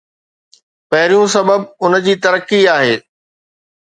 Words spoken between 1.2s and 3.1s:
سبب ان جي ترقي آهي.